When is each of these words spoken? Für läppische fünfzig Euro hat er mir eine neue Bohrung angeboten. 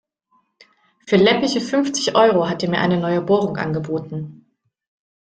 Für 1.05 1.17
läppische 1.17 1.61
fünfzig 1.61 2.15
Euro 2.15 2.49
hat 2.49 2.63
er 2.63 2.71
mir 2.71 2.79
eine 2.79 2.97
neue 2.99 3.21
Bohrung 3.21 3.57
angeboten. 3.57 4.47